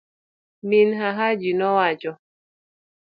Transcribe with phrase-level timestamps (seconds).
[0.69, 2.11] min hajinowacho